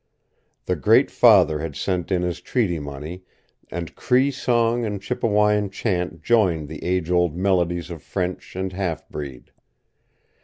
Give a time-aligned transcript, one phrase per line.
[0.65, 3.21] The Great Father had sent in his treaty money,
[3.69, 9.07] and Cree song and Chipewyan chant joined the age old melodies of French and half
[9.09, 9.51] breed.